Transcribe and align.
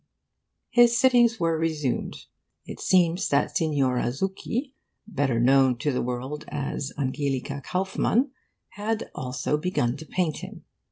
His 0.71 0.97
sittings 0.97 1.39
were 1.39 1.59
resumed. 1.59 2.25
It 2.65 2.79
seems 2.79 3.29
that 3.29 3.55
Signora 3.55 4.07
Zucchi, 4.11 4.73
better 5.05 5.39
known 5.39 5.77
to 5.77 5.91
the 5.91 6.01
world 6.01 6.43
as 6.47 6.91
Angelica 6.97 7.61
Kauffmann, 7.63 8.31
had 8.69 9.11
also 9.13 9.57
begun 9.59 9.95
to 9.97 10.05
paint 10.07 10.37
him. 10.37 10.63